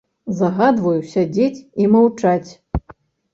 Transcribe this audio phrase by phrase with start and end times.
[0.37, 2.49] Загадваю сядзець і маўчаць.